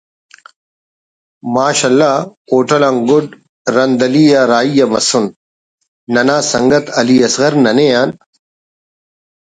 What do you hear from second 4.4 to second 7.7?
راہی مسن ننا سنگت علی اصغر